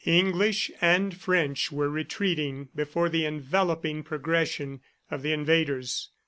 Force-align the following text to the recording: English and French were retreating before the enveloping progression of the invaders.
English 0.03 0.71
and 0.81 1.15
French 1.15 1.71
were 1.71 1.87
retreating 1.87 2.67
before 2.75 3.07
the 3.09 3.23
enveloping 3.23 4.01
progression 4.01 4.81
of 5.11 5.21
the 5.21 5.31
invaders. 5.31 6.09